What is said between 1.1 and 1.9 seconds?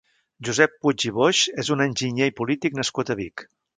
Boix és un